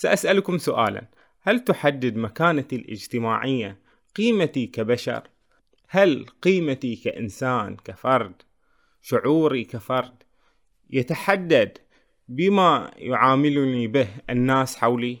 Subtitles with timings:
[0.00, 1.06] سأسألكم سؤالا.
[1.42, 3.78] هل تحدد مكانتي الاجتماعية؟
[4.16, 5.22] قيمتي كبشر؟
[5.88, 8.32] هل قيمتي كإنسان كفرد؟
[9.02, 10.22] شعوري كفرد؟
[10.90, 11.78] يتحدد
[12.28, 15.18] بما يعاملني به الناس حولي.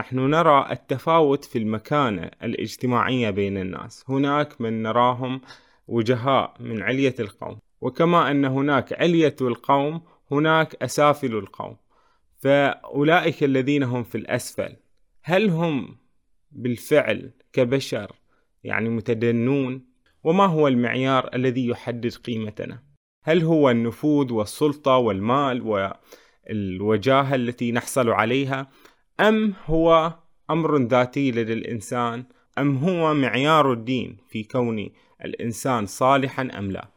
[0.00, 4.04] نحن نرى التفاوت في المكانة الاجتماعية بين الناس.
[4.08, 5.40] هناك من نراهم
[5.88, 11.76] وجهاء من علية القوم وكما أن هناك علية القوم هناك أسافل القوم.
[12.40, 14.76] فأولئك الذين هم في الأسفل.
[15.22, 15.98] هل هم
[16.52, 18.12] بالفعل كبشر
[18.64, 19.90] يعني متدنون؟
[20.24, 22.82] وما هو المعيار الذي يحدد قيمتنا؟
[23.24, 28.70] هل هو النفوذ والسلطة والمال والوجاهة التي نحصل عليها؟
[29.20, 30.14] أم هو
[30.50, 32.24] أمر ذاتي لدى الإنسان؟
[32.58, 34.90] أم هو معيار الدين في كون
[35.24, 36.88] الإنسان صالحا أم لا؟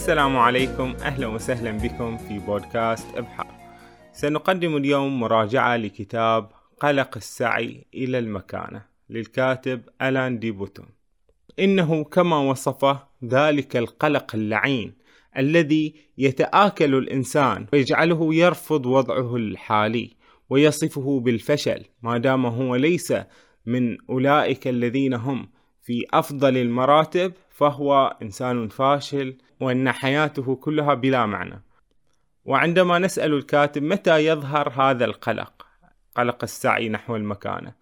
[0.00, 0.94] السلام عليكم.
[1.02, 3.46] أهلا وسهلا بكم في بودكاست ابحر
[4.12, 10.86] سنقدم اليوم مراجعة لكتاب قلق السعي إلى المكانة للكاتب ألان دي بوتون.
[11.58, 14.94] إنه كما وصفه ذلك القلق اللعين
[15.38, 20.10] الذي يتآكل الإنسان ويجعله يرفض وضعه الحالي
[20.50, 23.14] ويصفه بالفشل ما دام هو ليس
[23.66, 25.48] من أولئك الذين هم.
[25.82, 31.62] في أفضل المراتب فهو إنسان فاشل وأن حياته كلها بلا معنى.
[32.44, 35.66] وعندما نسأل الكاتب متى يظهر هذا القلق
[36.14, 37.72] قلق السعي نحو المكانة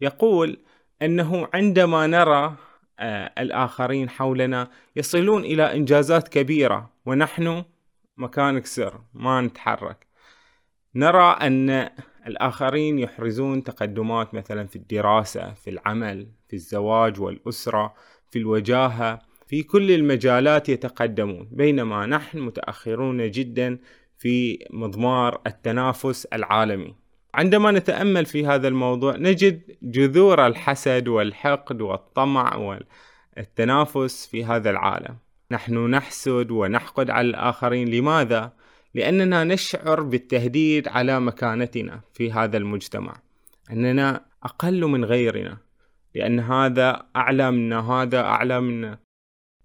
[0.00, 0.60] يقول
[1.02, 2.54] أنه عندما نرى
[3.00, 7.64] آه، الآخرين حولنا يصلون إلى إنجازات كبيرة ونحن
[8.16, 10.06] مكانك سر ما نتحرك.
[10.94, 11.90] نرى أن
[12.26, 17.94] الآخرين يحرزون تقدمات مثلا في الدراسة في العمل في الزواج والأسرة
[18.30, 23.78] في الوجاهة في كل المجالات يتقدمون بينما نحن متأخرون جدا
[24.18, 26.94] في مضمار التنافس العالمي.
[27.34, 32.56] عندما نتأمل في هذا الموضوع نجد جذور الحسد والحقد والطمع
[33.36, 35.16] والتنافس في هذا العالم.
[35.50, 37.88] نحن نحسد ونحقد على الآخرين.
[37.88, 38.52] لماذا؟
[38.94, 43.16] لأننا نشعر بالتهديد على مكانتنا في هذا المجتمع.
[43.70, 45.58] أننا أقل من غيرنا.
[46.14, 49.07] لأن هذا أعلى منا هذا أعلى منا.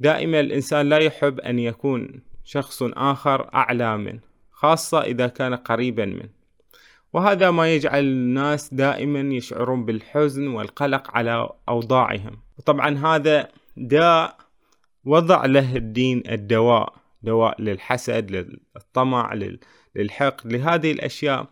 [0.03, 4.19] دائما الإنسان لا يحب أن يكون شخص آخر أعلى منه
[4.51, 6.29] خاصة إذا كان قريبا منه.
[7.13, 12.37] وهذا ما يجعل الناس دائما يشعرون بالحزن والقلق على أوضاعهم.
[12.57, 13.47] وطبعا هذا
[13.77, 14.37] داء
[15.05, 18.31] وضع له الدين الدواء دواء للحسد
[18.75, 19.33] للطمع
[19.95, 21.47] للحقد لهذه الأشياء.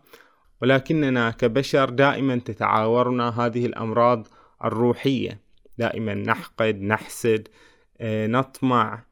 [0.62, 4.28] ولكننا كبشر دائما تتعاورنا هذه الأمراض
[4.64, 5.40] الروحية.
[5.78, 7.48] دائما نحقد نحسد
[8.04, 9.04] نطمع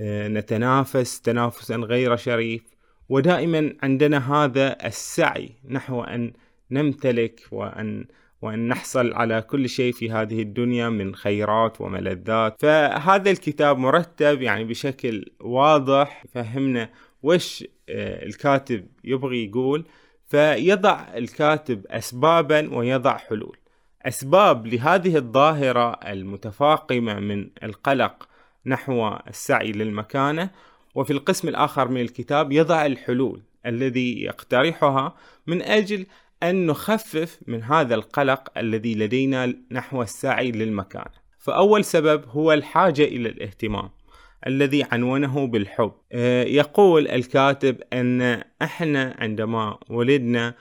[0.00, 2.62] آه، نتنافس تنافسا غير شريف.
[3.08, 6.32] ودائما عندنا هذا السعي نحو أن
[6.70, 8.04] نمتلك وأن
[8.42, 12.60] وأن نحصل على كل شيء في هذه الدنيا من خيرات وملذات.
[12.60, 16.24] فهذا الكتاب مرتب يعني بشكل واضح.
[16.34, 16.90] فهمنا
[17.22, 19.84] وش آه، الكاتب يبغي يقول.
[20.26, 23.59] فيضع الكاتب أسبابا ويضع حلول.
[24.06, 28.28] أسباب لهذه الظاهرة المتفاقمة من القلق
[28.66, 30.50] نحو السعي للمكانة
[30.94, 35.14] وفي القسم الآخر من الكتاب يضع الحلول الذي يقترحها
[35.46, 36.06] من أجل
[36.42, 41.20] أن نخفف من هذا القلق الذي لدينا نحو السعي للمكانة.
[41.38, 43.90] فأول سبب هو الحاجة إلى الاهتمام
[44.46, 45.92] الذي عنونه بالحب.
[46.12, 50.54] آه، يقول الكاتب أن إحنا عندما ولدنا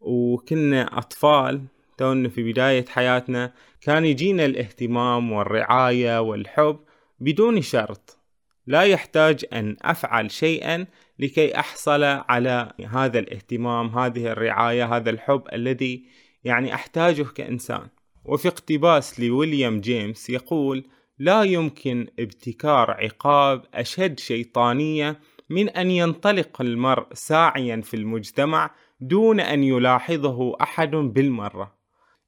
[0.00, 1.62] وكنا أطفال
[1.98, 6.78] تونا في بداية حياتنا كان يجينا الاهتمام والرعاية والحب
[7.20, 8.18] بدون شرط.
[8.66, 10.86] لا يحتاج أن أفعل شيئا
[11.18, 16.06] لكي أحصل على هذا الاهتمام هذه الرعاية هذا الحب الذي
[16.44, 17.88] يعني أحتاجه كإنسان.
[18.24, 20.84] وفي اقتباس لويليام جيمس يقول
[21.18, 25.20] لا يمكن ابتكار عقاب أشد شيطانية
[25.50, 28.70] من أن ينطلق المرء ساعيا في المجتمع
[29.00, 31.75] دون أن يلاحظه أحد بالمرة.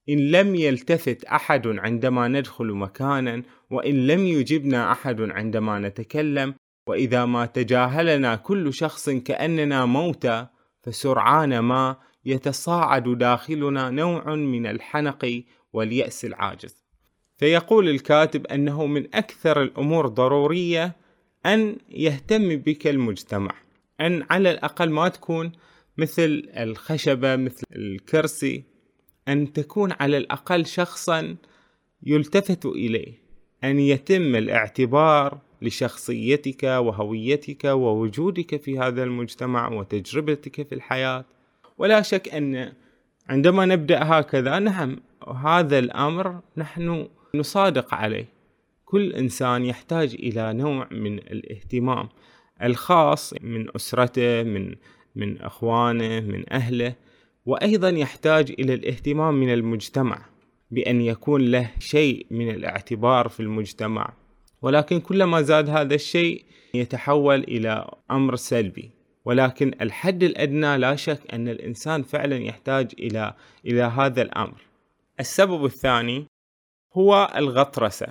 [0.08, 6.54] إن لم يلتفت أحد عندما ندخل مكانا وإن لم يجبنا أحد عندما نتكلم
[6.86, 10.46] وإذا ما تجاهلنا كل شخص كأننا موتى
[10.82, 16.84] فسرعان ما يتصاعد داخلنا نوع من الحنق واليأس العاجز.
[17.36, 20.96] فيقول الكاتب أنه من أكثر الأمور ضرورية
[21.46, 23.54] أن يهتم بك المجتمع
[24.00, 25.52] أن على الأقل ما تكون
[25.98, 28.64] مثل الخشبة مثل الكرسي
[29.28, 31.36] أن تكون على الأقل شخصا
[32.02, 33.28] يلتفت إليه
[33.64, 41.24] أن يتم الاعتبار لشخصيتك وهويتك ووجودك في هذا المجتمع وتجربتك في الحياة.
[41.78, 42.72] ولا شك أن
[43.28, 44.96] عندما نبدأ هكذا نعم
[45.44, 48.28] هذا الأمر نحن نصادق عليه.
[48.84, 52.08] كل إنسان يحتاج إلى نوع من الاهتمام
[52.62, 54.74] الخاص من أسرته من
[55.16, 56.94] من أخوانه من أهله.
[57.48, 60.26] وأيضا يحتاج إلى الاهتمام من المجتمع
[60.70, 64.12] بأن يكون له شيء من الاعتبار في المجتمع.
[64.62, 68.90] ولكن كلما زاد هذا الشيء يتحول إلى أمر سلبي.
[69.24, 73.34] ولكن الحد الأدنى لا شك أن الإنسان فعلا يحتاج إلى
[73.66, 74.60] إلى هذا الأمر.
[75.20, 76.26] السبب الثاني
[76.94, 78.06] هو الغطرسة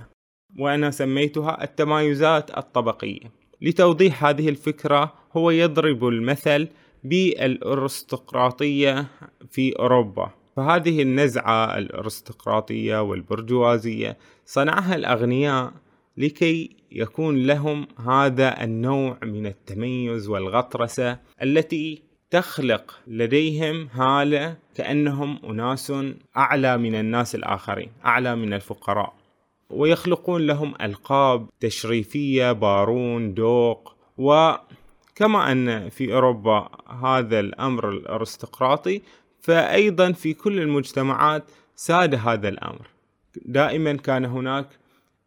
[0.60, 3.32] وأنا سميتها التمايزات الطبقية.
[3.62, 6.68] لتوضيح هذه الفكرة هو يضرب المثل
[7.04, 9.08] بالأرستقراطية
[9.52, 10.32] في أوروبا.
[10.56, 15.74] فهذه النزعة الأرستقراطية والبرجوازية صنعها الأغنياء
[16.18, 22.02] لكي يكون لهم هذا النوع من التميز والغطرسة التي
[22.32, 25.94] تخلق لديهم هالة كأنهم أناس
[26.38, 29.14] أعلى من الناس الآخرين أعلى من الفقراء.
[29.70, 33.96] ويخلقون لهم ألقاب تشريفية بارون دوق.
[34.18, 36.70] وكما أن في أوروبا
[37.04, 39.02] هذا الأمر الأرستقراطي
[39.40, 41.44] فأيضا في كل المجتمعات
[41.76, 42.88] ساد هذا الأمر.
[43.46, 44.68] دائما كان هناك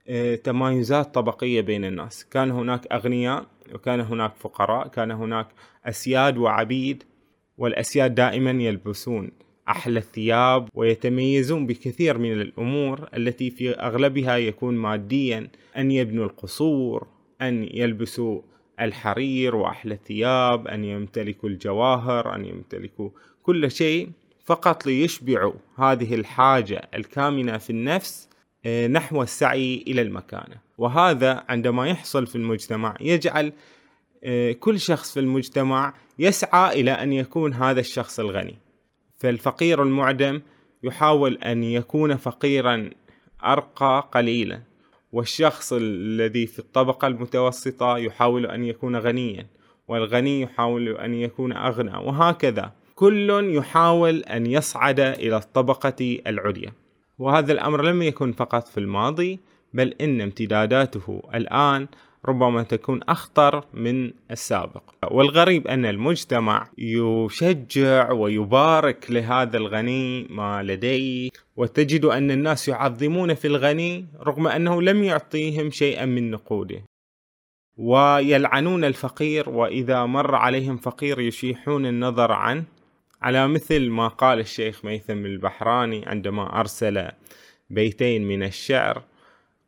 [0.08, 2.24] آه، تمايزات طبقية بين الناس.
[2.24, 5.48] كان هناك أغنياء وكان هناك فقراء كان هناك
[5.86, 7.04] أسياد وعبيد
[7.58, 9.30] والأسياد دائما يلبسون
[9.68, 17.06] أحلى الثياب ويتميزون بكثير من الأمور التي في أغلبها يكون ماديا أن يبنوا القصور
[17.42, 18.40] أن يلبسوا
[18.80, 23.10] الحرير وأحلى الثياب أن يمتلكوا الجواهر أن يمتلكوا
[23.42, 24.10] كل شيء
[24.44, 28.28] فقط ليشبعوا هذه الحاجة الكامنة في النفس
[28.66, 30.56] آه، نحو السعي إلى المكانة.
[30.78, 33.52] وهذا عندما يحصل في المجتمع يجعل
[34.24, 38.58] آه، كل شخص في المجتمع يسعى إلى أن يكون هذا الشخص الغني.
[39.18, 40.40] فالفقير المعدم
[40.82, 42.90] يحاول أن يكون فقيرا
[43.44, 44.62] أرقى قليلا.
[45.12, 49.46] والشخص الذي في الطبقة المتوسطة يحاول أن يكون غنيا
[49.88, 52.72] والغني يحاول أن يكون أغنى وهكذا.
[52.94, 56.72] كل يحاول أن يصعد إلى الطبقة العليا.
[57.18, 59.40] وهذا الأمر لم يكن فقط في الماضي
[59.74, 61.88] بل إن امتداداته الآن
[62.26, 64.82] ربما تكون أخطر من السابق.
[65.10, 74.06] والغريب أن المجتمع يشجع ويبارك لهذا الغني ما لديه وتجد أن الناس يعظمون في الغني
[74.20, 76.82] رغم أنه لم يعطيهم شيئا من نقوده.
[77.76, 82.64] ويلعنون الفقير وإذا مر عليهم فقير يشيحون النظر عنه.
[83.22, 87.08] على مثل ما قال الشيخ ميثم البحراني عندما أرسل
[87.70, 89.02] بيتين من الشعر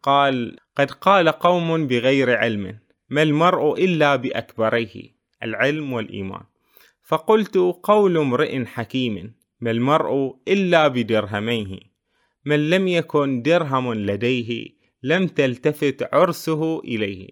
[0.03, 2.79] قال قد قال قوم بغير علم
[3.11, 6.43] ما المرء إلا بأكبريه العلم والإيمان.
[7.03, 11.79] فقلت قول امرئ حكيم ما المرء إلا بدرهميه.
[12.45, 14.69] من لم يكن درهم لديه
[15.03, 17.29] لم تلتفت عرسه إليه.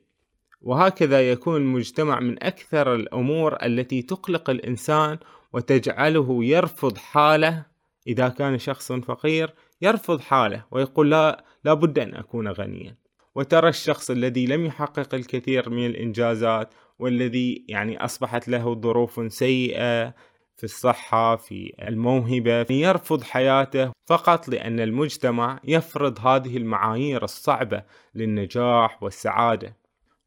[0.60, 5.18] وهكذا يكون المجتمع من أكثر الأمور التي تقلق الإنسان
[5.52, 7.66] وتجعله يرفض حاله
[8.06, 12.96] إذا كان شخص فقير يرفض حاله ويقول لا لابد أن أكون غنيا.
[13.34, 20.14] وترى الشخص الذي لم يحقق الكثير من الإنجازات والذي يعني أصبحت له ظروف سيئة
[20.56, 27.82] في الصحة في الموهبة يرفض حياته فقط لأن المجتمع يفرض هذه المعايير الصعبة
[28.14, 29.76] للنجاح والسعادة.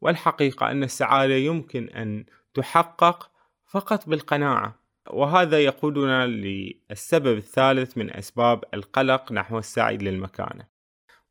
[0.02, 3.32] والحقيقة أن السعادة يمكن أن تحقق
[3.66, 4.83] فقط بالقناعة.
[5.14, 10.68] وهذا يقودنا للسبب الثالث من أسباب القلق نحو السعي للمكانة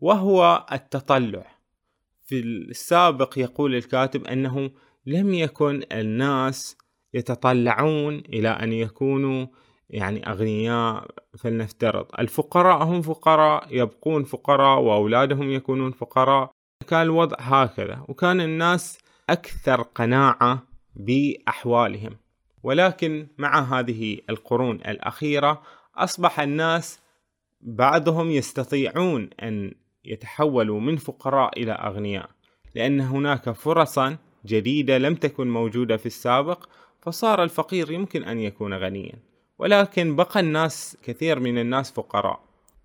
[0.01, 1.47] وهو التطلع.
[2.27, 4.71] في السابق يقول الكاتب أنه
[5.07, 6.77] لم يكن الناس
[7.15, 9.47] يتطلعون إلى أن يكونوا
[9.91, 11.07] يعني أغنياء
[11.39, 12.07] فلنفترض.
[12.19, 16.51] الفقراء هم فقراء يبقون فقراء وأولادهم يكونون فقراء.
[16.89, 18.99] كان الوضع هكذا وكان الناس
[19.31, 20.62] أكثر قناعة
[20.97, 22.22] بأحوالهم.
[22.62, 25.62] ولكن مع هذه القرون الأخيرة
[25.97, 27.00] أصبح الناس
[27.61, 32.31] بعضهم يستطيعون أن يتحولوا من فقراء إلى أغنياء.
[32.75, 34.16] لأن هناك فرصا
[34.47, 36.69] جديدة لم تكن موجودة في السابق
[37.00, 39.14] فصار الفقير يمكن أن يكون غنيا.
[39.59, 42.40] ولكن بقى الناس كثير من الناس فقراء.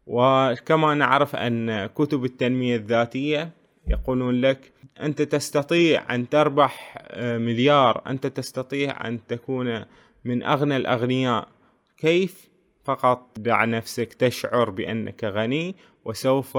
[0.08, 3.52] وكما نعرف أن كتب التنمية الذاتية
[3.88, 8.02] يقولون لك أنت تستطيع أن تربح آه، مليار.
[8.08, 9.86] أنت تستطيع أن تكون
[10.26, 11.48] من أغنى الأغنياء.
[11.98, 12.48] كيف؟
[12.84, 15.76] فقط دع نفسك تشعر بأنك غني
[16.06, 16.58] وسوف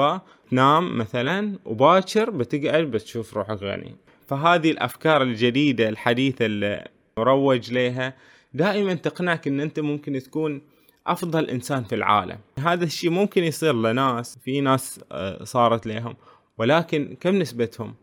[0.51, 3.97] تنام مثلا وباكر بتقعد بتشوف روحك غني.
[4.27, 8.15] فهذه الأفكار الجديدة الحديثة اللي مروج لها
[8.55, 10.63] دائما تقنعك إن أنت ممكن تكون
[11.07, 12.39] أفضل إنسان في العالم.
[12.59, 16.17] هذا الشيء ممكن يصير لناس في ناس آه، صارت لهم
[16.59, 17.95] ولكن كم نسبتهم؟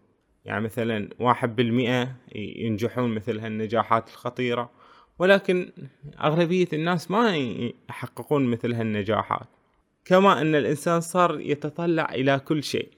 [0.46, 4.70] يعني مثلا واحد بالمئة ينجحون مثل هالنجاحات الخطيرة
[5.20, 5.72] ولكن
[6.24, 7.38] أغلبية الناس ما
[7.90, 9.48] يحققون مثل هالنجاحات.
[10.06, 12.90] كما أن الإنسان صار يتطلع إلى كل شيء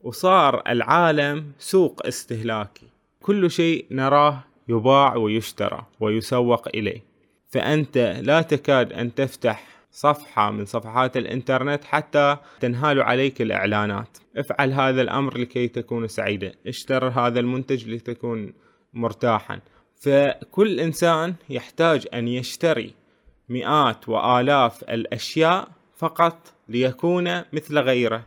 [0.00, 2.86] وصار العالم سوق استهلاكي.
[3.20, 7.02] كل شيء نراه يباع ويشترى ويسوق إليه.
[7.48, 14.18] فأنت لا تكاد أن تفتح صفحة من صفحات الإنترنت حتى تنهال عليك الإعلانات.
[14.36, 18.52] افعل هذا الأمر لكي تكون سعيدا اشتر هذا المنتج لتكون
[18.94, 19.60] مرتاحا.
[19.96, 22.94] فكل إنسان يحتاج أن يشتري
[23.48, 28.26] مئات وآلاف الأشياء فقط ليكون مثل غيره.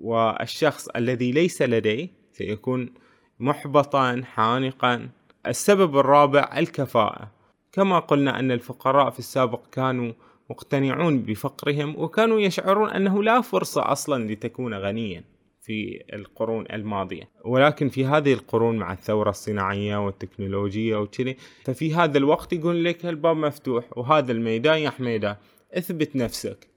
[0.00, 2.94] والشخص الذي ليس لديه سيكون
[3.40, 5.08] محبطا حانقا.
[5.46, 7.30] السبب الرابع الكفاءة.
[7.72, 10.12] كما قلنا أن الفقراء في السابق كانوا
[10.50, 15.24] مقتنعون بفقرهم وكانوا يشعرون أنه لا فرصة أصلا لتكون غنيا
[15.62, 17.28] في القرون الماضية.
[17.44, 23.36] ولكن في هذه القرون مع الثورة الصناعية والتكنولوجية وكذي ففي هذا الوقت يقول لك الباب
[23.36, 25.38] مفتوح وهذا الميدان يا حميدة
[25.74, 26.68] اثبت نفسك.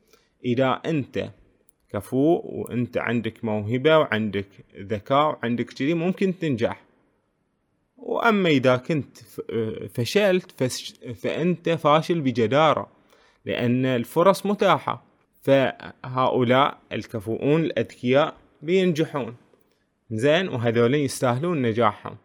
[0.45, 1.29] إذا أنت
[1.89, 4.47] كفو وأنت عندك موهبة وعندك
[4.79, 6.83] ذكاء وعندك كذي ممكن تنجح.
[7.97, 9.17] وأما إذا كنت
[9.93, 10.63] فشلت
[11.13, 12.99] فأنت فاشل بجدارة.
[13.50, 15.03] لأن الفرص متاحة.
[15.41, 19.36] فهؤلاء الكفؤون الأذكياء بينجحون.
[20.12, 22.18] زين وهذول يستاهلون نجاحهم.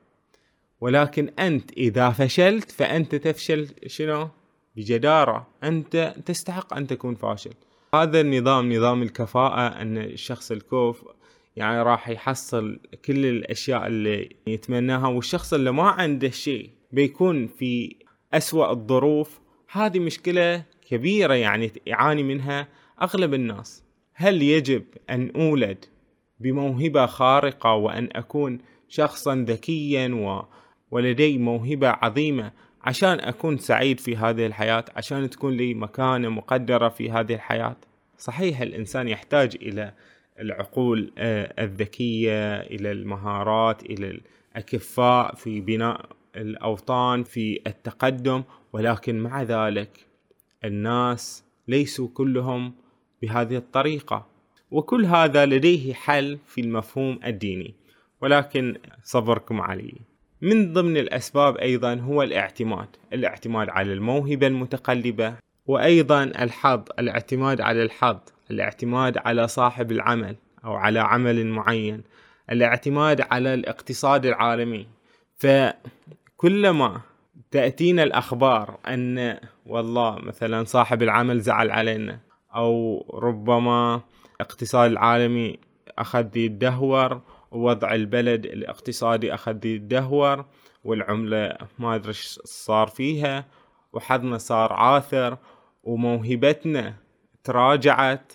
[0.81, 4.29] ولكن أنت إذا فشلت فأنت تفشل شنو؟
[4.77, 5.47] بجدارة.
[5.65, 7.55] أنت تستحق أن تكون فاشل.
[7.95, 11.05] هذا النظام نظام الكفاءة أن الشخص الكوف
[11.57, 17.97] يعني راح يحصل كل الأشياء اللي يتمناها والشخص اللي ما عنده شيء بيكون في
[18.35, 19.41] أسوأ الظروف.
[19.71, 22.69] هذه مشكلة كبيرة يعني يعاني منها
[23.03, 23.85] أغلب الناس.
[24.15, 25.85] هل يجب أن أولد
[26.41, 28.59] بموهبة خارقة وأن أكون
[28.89, 30.45] شخصا ذكيا و...
[30.91, 37.11] ولدي موهبة عظيمة عشان أكون سعيد في هذه الحياة عشان تكون لي مكانة مقدرة في
[37.11, 37.77] هذه الحياة؟
[38.19, 39.93] صحيح الإنسان يحتاج إلى
[40.41, 44.21] العقول آه، الذكية إلى المهارات إلى
[44.57, 50.14] الأكفاء في بناء الأوطان في التقدم ولكن مع ذلك
[50.65, 52.75] الناس ليسوا كلهم
[53.23, 54.27] بهذه الطريقة.
[54.71, 57.75] وكل هذا لديه حل في المفهوم الديني.
[58.21, 59.95] ولكن صبركم علي.
[60.43, 62.89] من ضمن الأسباب أيضا هو الاعتماد.
[63.13, 65.35] الاعتماد على الموهبة المتقلبة.
[65.67, 66.83] وأيضا الحظ.
[66.99, 68.19] الاعتماد على الحظ.
[68.51, 72.03] الاعتماد على صاحب العمل أو على عمل معين.
[72.53, 74.87] الاعتماد على الاقتصاد العالمي.
[75.37, 77.01] فكلما
[77.55, 82.21] تأتينا الأخبار أن والله مثلا صاحب العمل زعل علينا
[82.55, 84.01] أو ربما
[84.37, 85.59] الاقتصاد العالمي
[85.99, 87.21] أخذ يتدهور
[87.51, 90.45] ووضع البلد الاقتصادي أخذ يتدهور
[90.85, 92.13] والعملة ما أدري
[92.45, 93.45] صار فيها
[93.93, 95.39] وحظنا صار عاثر
[95.85, 96.95] وموهبتنا
[97.45, 98.33] تراجعت.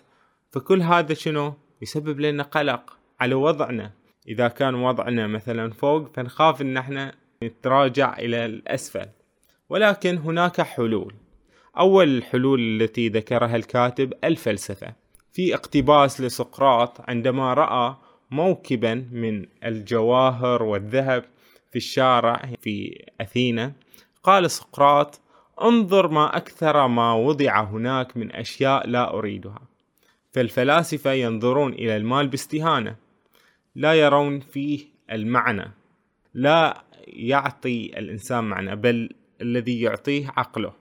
[0.51, 3.91] فكل هذا شنو؟ يسبب لنا قلق على وضعنا.
[4.27, 9.05] إذا كان وضعنا مثلا فوق فنخاف إن إحنا نتراجع إلى الأسفل.
[9.69, 11.13] ولكن هناك حلول.
[11.77, 14.93] أول الحلول التي ذكرها الكاتب الفلسفة.
[15.33, 17.95] في اقتباس لسقراط عندما رأى
[18.31, 21.25] موكبا من الجواهر والذهب
[21.71, 23.73] في الشارع في أثينا
[24.23, 25.21] قال سقراط
[25.61, 29.61] انظر ما أكثر ما وضع هناك من أشياء لا أريدها.
[30.31, 32.95] فالفلاسفة ينظرون إلى المال باستهانة.
[33.75, 35.71] لا يرون فيه المعنى.
[36.33, 39.09] لا يعطي الإنسان معنى بل
[39.41, 40.73] الذي يعطيه عقله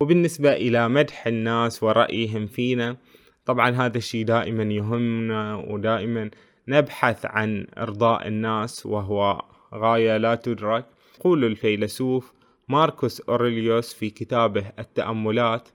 [0.00, 2.96] وبالنسبة إلى مدح الناس ورأيهم فينا
[3.44, 6.30] طبعا هذا الشيء دائما يهمنا ودائما
[6.68, 9.42] نبحث عن إرضاء الناس وهو
[9.74, 10.86] غاية لا تدرك
[11.18, 12.32] يقول الفيلسوف
[12.68, 15.68] ماركوس أوريليوس في كتابه التأملات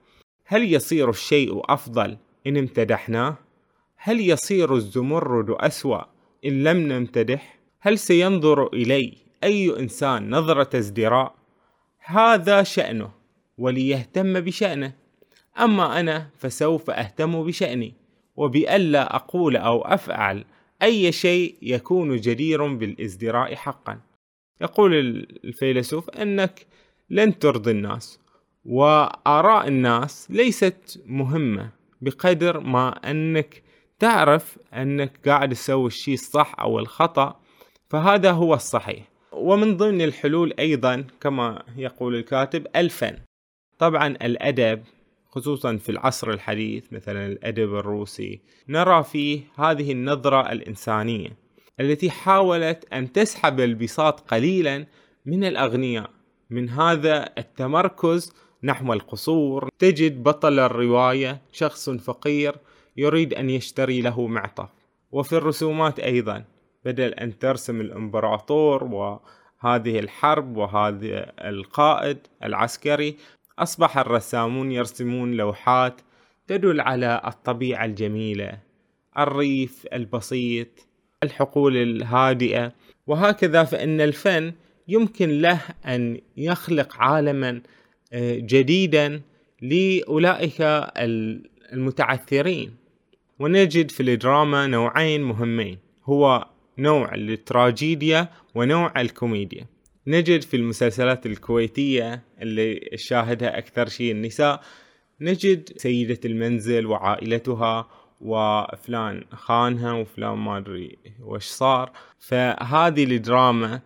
[0.45, 2.17] هل يصير الشيء أفضل
[2.47, 3.35] إن امتدحناه؟
[3.97, 6.03] هل يصير الزمرد أسوأ
[6.45, 9.13] إن لم نمتدح؟ هل سينظر إلي
[9.43, 11.35] أي إنسان نظرة ازدراء؟
[11.99, 13.11] هذا شأنه
[13.57, 14.93] وليهتم بشأنه
[15.59, 17.93] أما أنا فسوف أهتم بشأني
[18.35, 20.45] وبألا أقول أو أفعل
[20.83, 23.99] أي شيء يكون جدير بالازدراء حقا
[24.61, 24.93] يقول
[25.43, 26.65] الفيلسوف أنك
[27.09, 28.19] لن ترضي الناس
[28.65, 31.69] وآراء الناس ليست مهمة
[32.01, 33.63] بقدر ما أنك
[33.99, 37.39] تعرف أنك قاعد تسوي الشيء الصح أو الخطأ
[37.89, 43.17] فهذا هو الصحيح ومن ضمن الحلول أيضا كما يقول الكاتب الفن.
[43.79, 44.83] طبعا الأدب
[45.29, 51.29] خصوصا في العصر الحديث مثلا الأدب الروسي نرى فيه هذه النظرة الإنسانية
[51.79, 54.85] التي حاولت أن تسحب البساط قليلا
[55.25, 56.09] من الأغنياء.
[56.49, 62.55] من هذا التمركز نحو القصور تجد بطل الرواية شخص فقير
[62.97, 64.69] يريد أن يشتري له معطف.
[65.11, 66.43] وفي الرسومات أيضا
[66.85, 73.17] بدل أن ترسم الإمبراطور وهذه الحرب وهذا القائد العسكري
[73.59, 76.01] أصبح الرسامون يرسمون لوحات
[76.47, 78.59] تدل على الطبيعة الجميلة
[79.17, 80.67] الريف البسيط
[81.23, 82.73] الحقول الهادئة.
[83.07, 84.53] وهكذا فإن الفن
[84.87, 87.61] يمكن له أن يخلق عالما
[88.13, 89.21] آه، جديدا
[89.61, 90.61] لأولئك
[91.73, 92.75] المتعثرين.
[93.39, 99.65] ونجد في الدراما نوعين مهمين هو نوع التراجيديا ونوع الكوميديا.
[100.07, 104.61] نجد في المسلسلات الكويتية اللي شاهدها أكثر شيء النساء
[105.21, 107.87] نجد سيدة المنزل وعائلتها
[108.21, 111.91] وفلان خانها وفلان ما أدري وش صار.
[112.19, 113.81] فهذه الدراما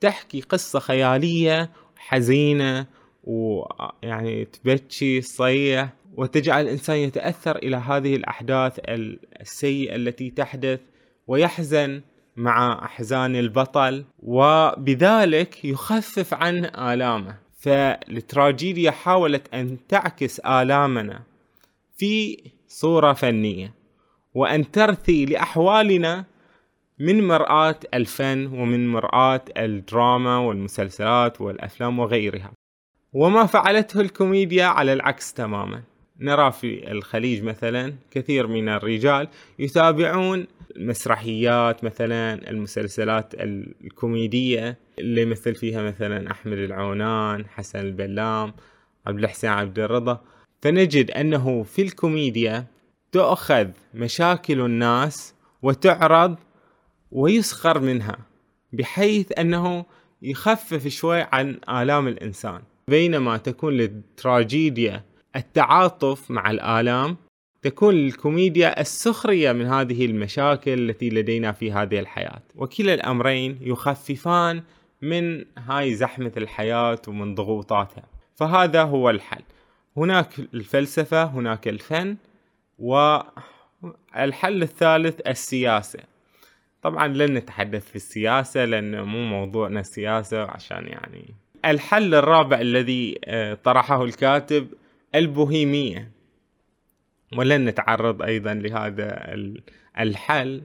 [0.00, 2.86] تحكي قصة خيالية حزينة
[3.24, 8.80] ويعني تبكي تصيح وتجعل الإنسان يتأثر إلى هذه الأحداث
[9.40, 10.80] السيئة التي تحدث
[11.26, 12.02] ويحزن.
[12.36, 17.38] مع أحزان البطل وبذلك يخفف عن آلامه.
[17.58, 21.22] فالتراجيديا حاولت أن تعكس آلامنا
[21.96, 23.74] في صورة فنية
[24.34, 26.24] وأن ترثي لأحوالنا
[26.98, 32.52] من مرآة الفن ومن مرآة الدراما والمسلسلات والأفلام وغيرها.
[33.12, 35.82] وما فعلته الكوميديا على العكس تماما.
[36.20, 39.28] نرى في الخليج مثلا كثير من الرجال
[39.58, 48.54] يتابعون المسرحيات مثلا المسلسلات الكوميدية اللي يمثل فيها مثلا أحمد العونان حسن البلام
[49.06, 50.20] عبد الحسين عبد الرضا.
[50.62, 52.66] فنجد أنه في الكوميديا
[53.12, 56.36] تؤخذ مشاكل الناس وتعرض
[57.10, 58.18] ويسخر منها
[58.72, 59.84] بحيث أنه
[60.22, 62.62] يخفف شوي عن آلام الإنسان.
[62.88, 65.04] بينما تكون للتراجيديا
[65.36, 67.16] التعاطف مع الآلام
[67.62, 72.42] تكون الكوميديا السخرية من هذه المشاكل التي لدينا في هذه الحياة.
[72.56, 74.62] وكلا الأمرين يخففان
[75.02, 78.02] من هاي زحمة الحياة ومن ضغوطاتها.
[78.34, 79.42] فهذا هو الحل.
[79.96, 82.16] هناك الفلسفة هناك الفن
[82.78, 85.98] والحل الثالث السياسة.
[86.82, 91.34] طبعا لن نتحدث في السياسة لأن مو موضوعنا السياسة عشان يعني.
[91.64, 94.66] الحل الرابع الذي آه، طرحه الكاتب
[95.14, 96.12] البوهيمية.
[97.36, 99.34] ولن نتعرض أيضا لهذا
[100.00, 100.62] الحل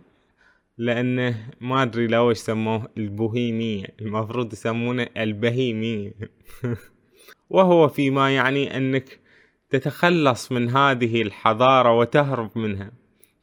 [0.78, 3.86] لأنه ما أدري لو إيش سموه البوهيمية.
[4.02, 6.14] المفروض يسمونه البهيمية.
[7.50, 9.20] وهو فيما يعني أنك
[9.70, 12.92] تتخلص من هذه الحضارة وتهرب منها.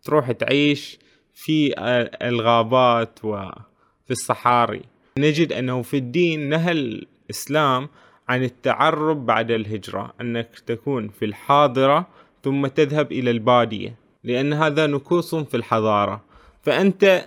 [0.02, 0.98] تروح تعيش
[1.34, 1.74] في
[2.22, 4.82] الغابات وفي الصحاري.
[5.18, 7.88] نجد أنه في الدين نهى الإسلام
[8.28, 12.06] عن التعرب بعد الهجرة أنك تكون في الحاضرة
[12.44, 16.24] ثم تذهب إلى البادية لأن هذا نكوص في الحضارة.
[16.62, 17.26] فأنت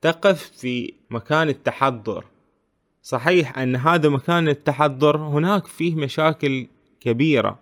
[0.00, 2.24] تقف في مكان التحضر.
[3.02, 6.66] صحيح أن هذا مكان التحضر هناك فيه مشاكل
[7.00, 7.58] كبيرة.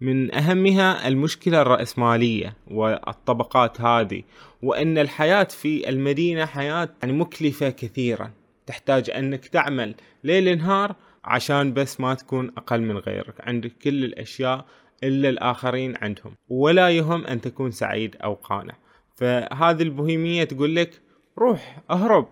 [0.00, 4.22] من أهمها المشكلة الرأسمالية والطبقات هذه
[4.62, 8.30] وأن الحياة في المدينة حياة يعني مكلفة كثيرا.
[8.66, 14.66] تحتاج أنك تعمل ليل نهار عشان بس ما تكون أقل من غيرك عندك كل الأشياء
[15.04, 18.74] إلا الآخرين عندهم ولا يهم أن تكون سعيد أو قانع.
[19.14, 21.00] فهذه البوهيمية تقول لك
[21.38, 22.28] روح أهرب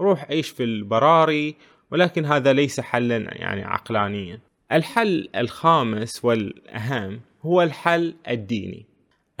[0.00, 1.54] روح عيش في البراري
[1.90, 4.40] ولكن هذا ليس حلا يعني عقلانيا.
[4.72, 8.86] الحل الخامس والأهم هو الحل الديني.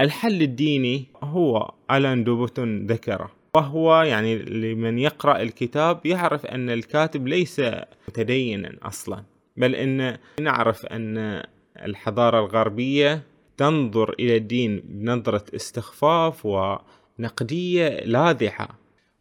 [0.00, 3.41] الحل الديني هو ألان دوبوتون ذكره.
[3.56, 7.62] وهو يعني لمن يقرأ الكتاب يعرف أن الكاتب ليس
[8.08, 9.24] متدينا أصلا
[9.56, 11.42] بل أن نعرف أن
[11.82, 13.22] الحضارة الغربية
[13.56, 18.68] تنظر إلى الدين بنظرة استخفاف ونقدية لاذعة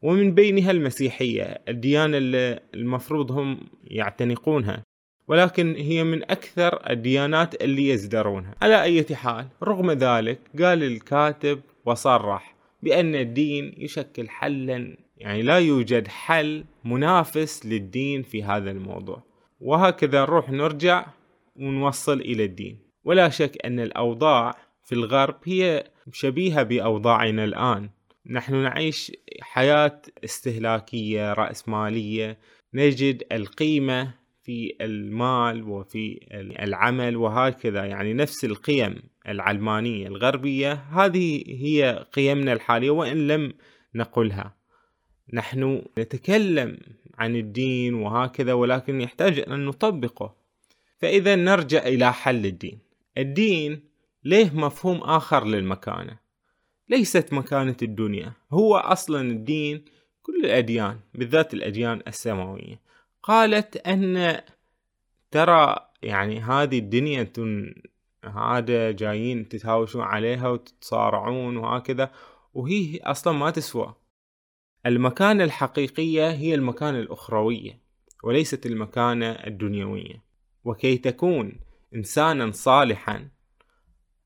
[0.01, 4.83] ومن بينها المسيحية الديانة اللي المفروض هم يعتنقونها
[5.27, 8.55] ولكن هي من أكثر الديانات اللي يزدرونها.
[8.61, 12.50] على أي حال رغم ذلك قال الكاتب وصرح
[12.83, 19.23] بأن الدين يشكل حلا يعني لا يوجد حل منافس للدين في هذا الموضوع.
[19.59, 21.05] وهكذا نروح نرجع
[21.55, 22.79] ونوصل إلى الدين.
[23.03, 27.89] ولا شك أن الأوضاع في الغرب هي شبيهة بأوضاعنا الآن.
[28.25, 32.37] نحن نعيش حياة استهلاكية رأسمالية.
[32.73, 34.13] نجد القيمة
[34.43, 36.19] في المال وفي
[36.59, 39.01] العمل وهكذا يعني نفس القيم.
[39.27, 43.53] العلمانية الغربية هذه هي قيمنا الحالية وإن لم
[43.95, 44.55] نقلها.
[45.33, 46.77] نحن نتكلم
[47.17, 50.35] عن الدين وهكذا ولكن يحتاج أن نطبقه.
[50.99, 52.79] فإذا نرجع إلى حل الدين.
[53.17, 53.83] الدين
[54.23, 56.19] ليه مفهوم آخر للمكانة؟
[56.89, 58.33] ليست مكانة الدنيا.
[58.51, 59.85] هو أصلا الدين
[60.21, 62.81] كل الأديان بالذات الأديان السماوية.
[63.23, 64.41] قالت أن
[65.31, 67.23] ترى يعني هذه الدنيا
[68.25, 72.11] هذا جايين تتهاوشون عليها وتتصارعون وهكذا
[72.53, 73.95] وهي أصلا ما تسوى.
[74.85, 77.79] المكانة الحقيقية هي المكانة الأخروية
[78.23, 80.23] وليست المكانة الدنيوية.
[80.63, 81.59] وكي تكون
[81.95, 83.29] إنسانا صالحا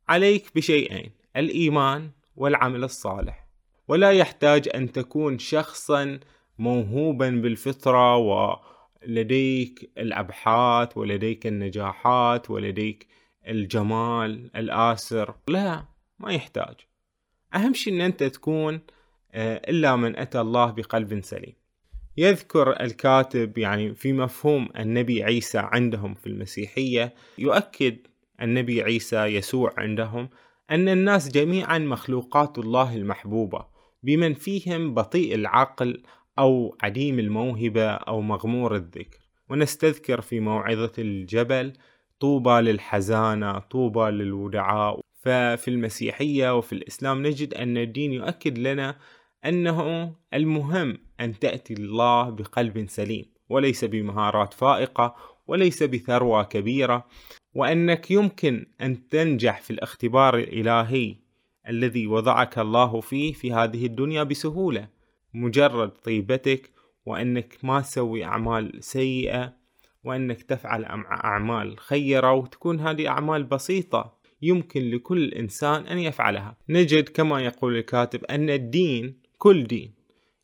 [0.10, 3.48] عليك بشيئين الإيمان والعمل الصالح.
[3.88, 6.20] ولا يحتاج أن تكون شخصا
[6.60, 13.08] موهوبا بالفطرة ولديك الأبحاث ولديك النجاحات ولديك
[13.48, 15.86] الجمال الآسر لا
[16.20, 16.76] ما يحتاج.
[17.56, 18.82] أهم شيء أن أنت تكون
[19.32, 21.54] آه، إلا من أتى الله بقلب سليم.
[22.18, 27.98] يذكر الكاتب يعني في مفهوم النبي عيسى عندهم في المسيحية يؤكد
[28.42, 30.30] النبي عيسى يسوع عندهم
[30.72, 33.66] أن الناس جميعا مخلوقات الله المحبوبة
[34.04, 36.04] بمن فيهم بطيء العقل
[36.40, 39.20] أو عديم الموهبة أو مغمور الذكر.
[39.50, 41.74] ونستذكر في موعظة الجبل
[42.20, 45.00] طوبى للحزانة طوبى للودعاء.
[45.26, 48.96] ففي المسيحية وفي الإسلام نجد أن الدين يؤكد لنا
[49.46, 55.16] أنه المهم أن تأتي الله بقلب سليم وليس بمهارات فائقة
[55.48, 57.08] وليس بثروة كبيرة
[57.56, 61.16] وأنك يمكن أن تنجح في الاختبار الإلهي
[61.70, 64.88] الذي وضعك الله فيه في هذه الدنيا بسهولة
[65.34, 66.72] مجرد طيبتك
[67.06, 69.54] وأنك ما تسوي أعمال سيئة
[70.06, 76.58] وأنك تفعل أعمال خيرة وتكون هذه أعمال بسيطة يمكن لكل إنسان أن يفعلها.
[76.70, 79.96] نجد كما يقول الكاتب أن الدين كل دين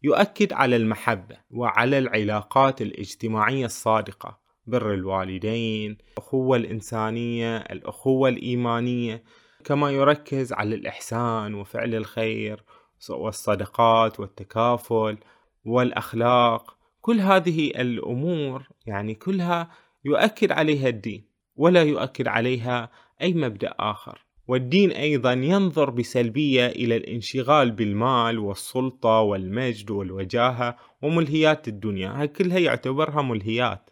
[0.03, 9.23] يؤكد على المحبة وعلى العلاقات الاجتماعية الصادقة بر الوالدين الأخوة الإنسانية الأخوة الإيمانية.
[9.63, 12.63] كما يركز على الإحسان وفعل الخير
[13.09, 15.17] والصدقات والتكافل
[15.65, 16.77] والأخلاق.
[17.01, 19.69] كل هذه الأمور يعني كلها
[20.05, 21.23] يؤكد عليها الدين
[21.55, 22.89] ولا يؤكد عليها
[23.21, 24.25] أي مبدأ آخر.
[24.47, 32.21] والدين أيضا ينظر بسلبية إلى الانشغال بالمال والسلطة والمجد والوجاهة وملهيات الدنيا.
[32.21, 33.89] هاي كلها يعتبرها ملهيات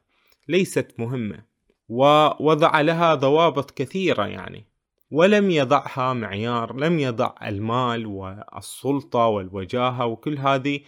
[0.48, 1.43] ليست مهمة
[1.89, 4.65] ووضع لها ضوابط كثيرة يعني.
[5.12, 10.80] ولم يضعها معيار لم يضع المال والسلطة والوجاهة وكل هذه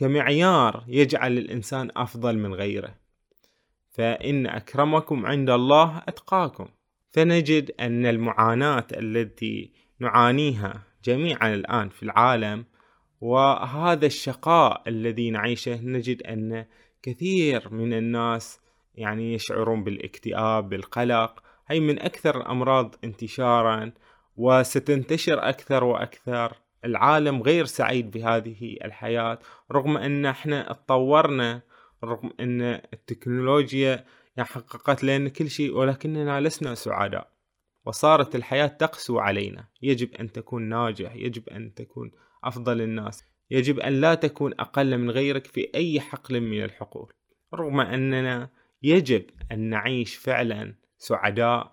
[0.00, 2.94] كمعيار يجعل الإنسان أفضل من غيره.
[3.90, 6.68] فإن أكرمكم عند الله أتقاكم.
[7.12, 12.64] فنجد أن المعاناة التي نعانيها جميعا الآن في العالم
[13.20, 16.66] وهذا الشقاء الذي نعيشه نجد أن
[17.02, 18.60] كثير من الناس
[18.94, 21.42] يعني يشعرون بالاكتئاب بالقلق.
[21.68, 23.92] هي من أكثر الأمراض انتشارا
[24.36, 26.56] وستنتشر أكثر وأكثر.
[26.84, 29.38] العالم غير سعيد بهذه الحياة
[29.72, 31.62] رغم أن إحنا اتطورنا
[32.04, 34.04] رغم أن التكنولوجيا
[34.36, 37.30] يعني حققت لنا كل شيء ولكننا لسنا سعداء.
[37.86, 39.68] وصارت الحياة تقسو علينا.
[39.82, 42.10] يجب أن تكون ناجح يجب أن تكون
[42.44, 47.12] أفضل الناس يجب أن لا تكون أقل من غيرك في أي حقل من الحقول.
[47.54, 48.50] رغم أننا
[48.82, 51.72] يجب أن نعيش فعلا سعداء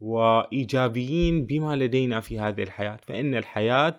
[0.00, 2.96] وإيجابيين بما لدينا في هذه الحياة.
[3.06, 3.96] فإن الحياة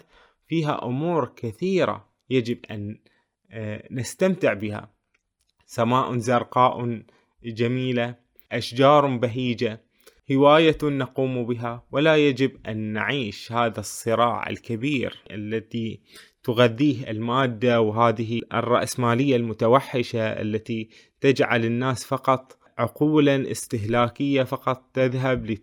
[0.47, 2.99] فيها أمور كثيرة يجب أن
[3.51, 4.91] آه، نستمتع بها
[5.65, 7.01] سماء زرقاء
[7.43, 8.15] جميلة
[8.51, 9.81] أشجار بهيجة
[10.31, 15.99] هواية نقوم بها ولا يجب أن نعيش هذا الصراع الكبير التي
[16.43, 20.89] تغذيه المادة وهذه الرأسمالية المتوحشة التي
[21.21, 25.57] تجعل الناس فقط عقولا استهلاكية فقط تذهب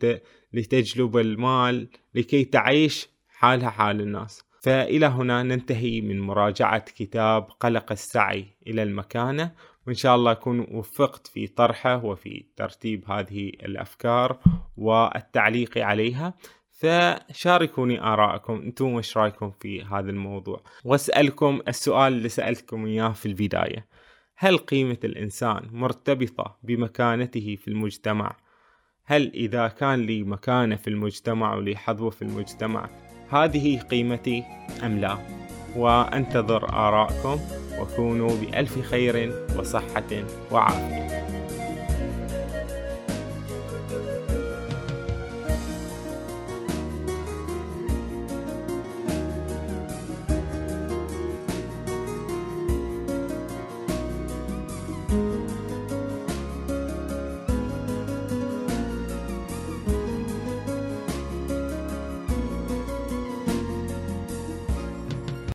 [0.53, 4.45] لتجلب المال لكي تعيش حالها حال الناس.
[4.65, 9.53] فإلى هنا ننتهي من مراجعة كتاب قلق السعي إلى المكانة.
[9.87, 14.39] وإن شاء الله أكون وفقت في طرحه وفي ترتيب هذه الأفكار
[14.77, 16.35] والتعليق عليها.
[16.71, 18.55] فشاركوني آراءكم.
[18.55, 23.87] أنتم وش رأيكم في هذا الموضوع؟ وأسألكم السؤال اللي سألتكم إياه في البداية.
[24.37, 28.37] هل قيمة الإنسان مرتبطة بمكانته في المجتمع؟
[29.05, 32.91] هل إذا كان لي مكانة في المجتمع ولي حظوة في المجتمع
[33.35, 34.45] هذه قيمتي
[34.85, 35.19] أم لا؟
[35.77, 37.41] وأنتظر آراءكم
[37.81, 41.44] وكونوا بألف خير وصحة وعافية